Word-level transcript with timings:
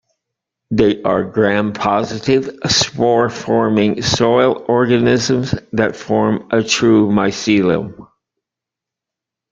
They 0.71 0.99
are 1.03 1.23
gram-positive, 1.23 2.57
spore-forming 2.67 4.01
soil 4.01 4.65
organisms 4.67 5.53
that 5.73 5.95
form 5.95 6.47
a 6.49 6.63
true 6.63 7.09
mycelium. 7.11 8.07